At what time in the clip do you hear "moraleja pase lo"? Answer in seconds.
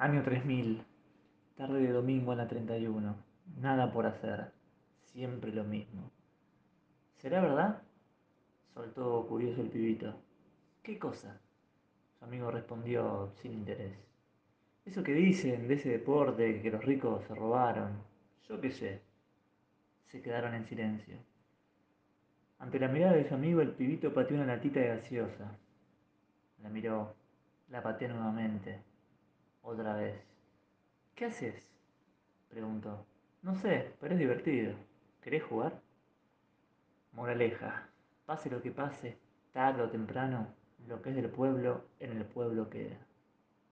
37.12-38.62